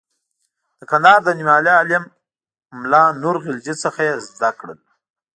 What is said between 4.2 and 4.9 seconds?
زده کړل.